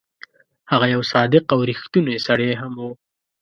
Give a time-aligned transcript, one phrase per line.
[0.71, 2.91] هغه یو صادق او ریښتونی سړی هم وو.